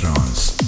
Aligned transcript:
Trance 0.00 0.59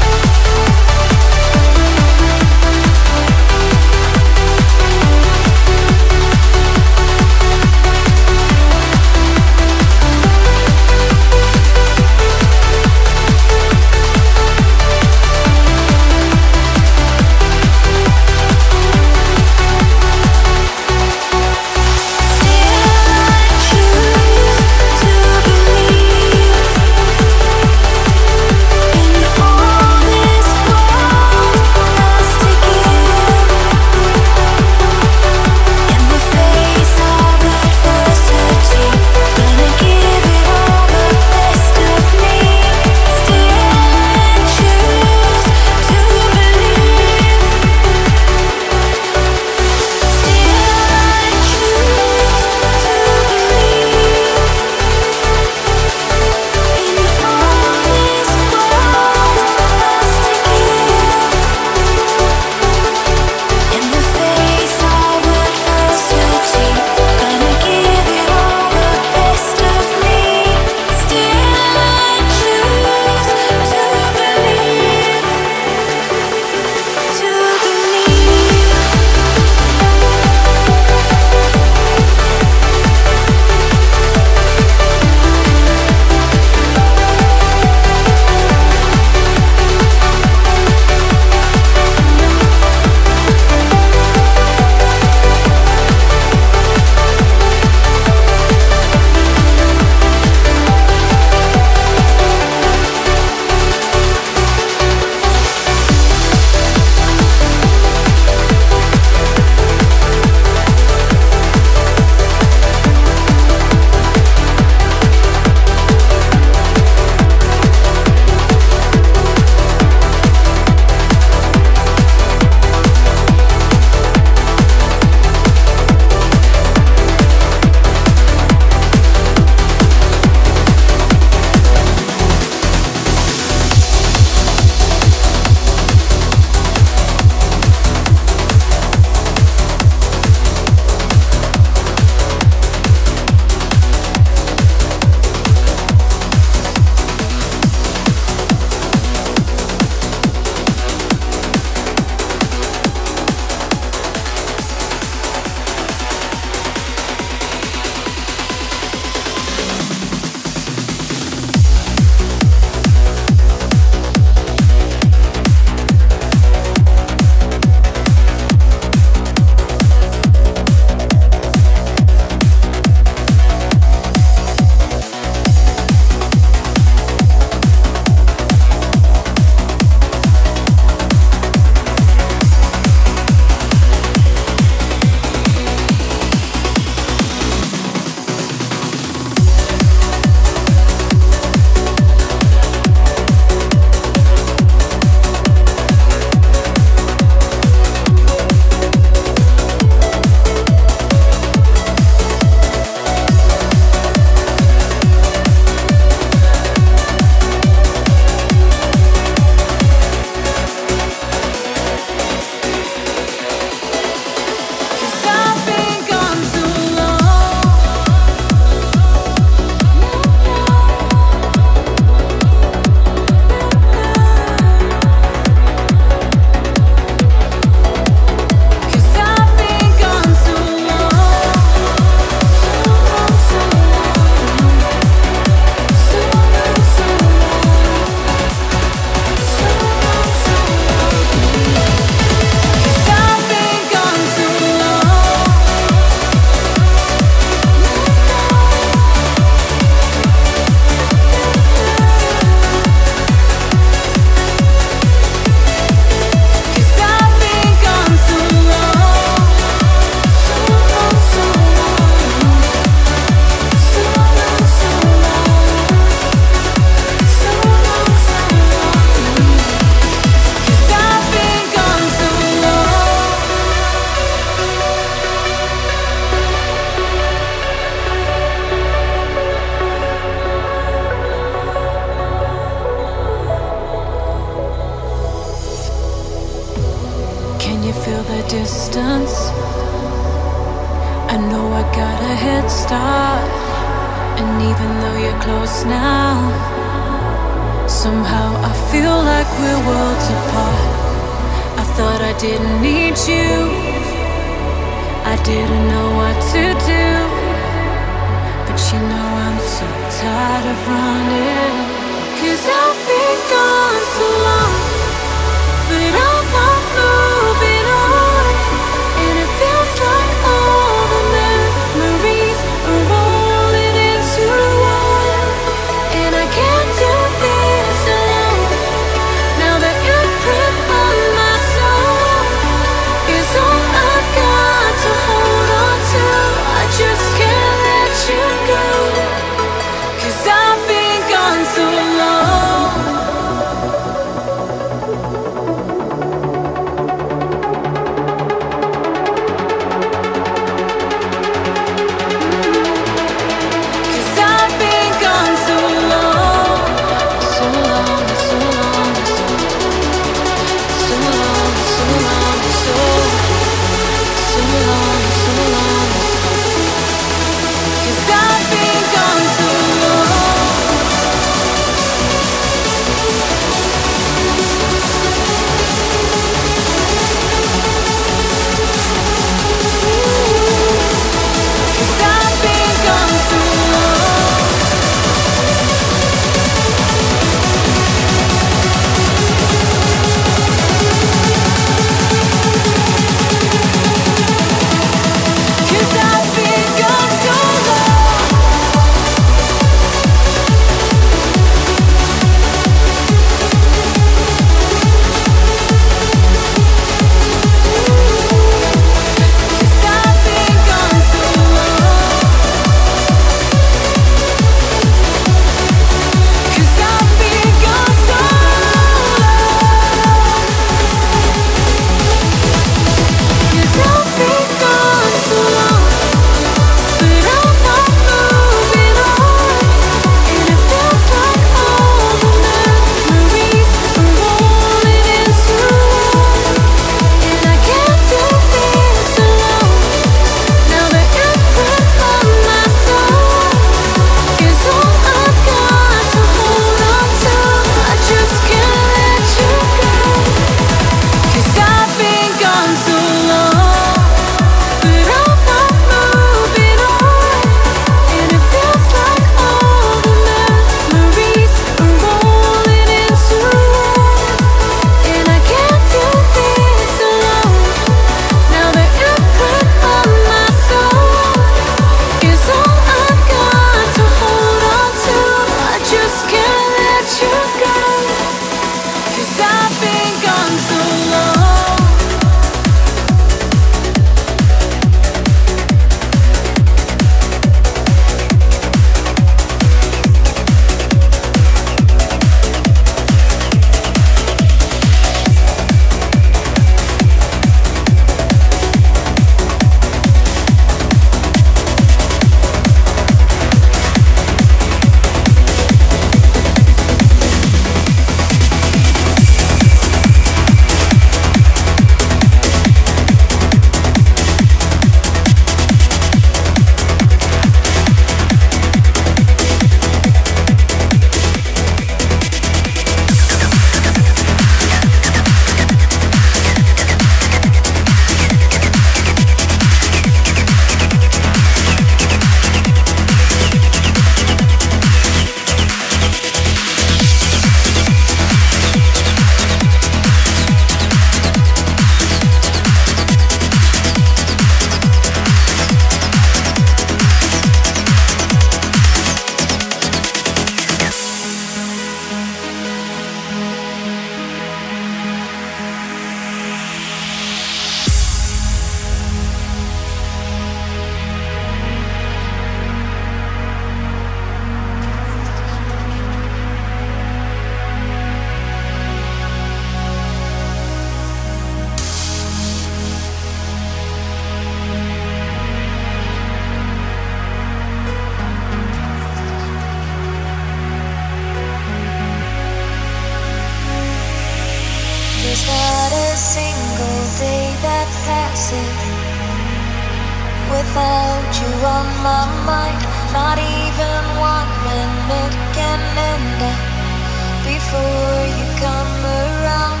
my 592.36 592.46
mind. 592.68 593.00
Not 593.32 593.56
even 593.58 594.22
one 594.56 594.70
minute 594.88 595.56
can 595.76 596.00
end 596.32 596.60
up 596.72 596.80
uh, 596.80 597.56
before 597.70 598.40
you 598.56 598.66
come 598.84 599.16
around. 599.42 600.00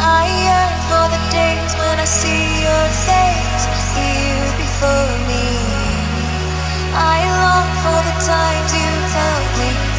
I 0.00 0.22
yearn 0.44 0.76
for 0.88 1.06
the 1.14 1.22
days 1.36 1.72
when 1.80 1.96
I 2.06 2.08
see 2.20 2.46
your 2.66 2.86
face 3.08 3.64
here 3.96 4.50
before 4.62 5.12
me. 5.30 5.46
I 7.14 7.16
long 7.42 7.68
for 7.84 8.00
the 8.08 8.16
times 8.32 8.70
you 8.80 9.93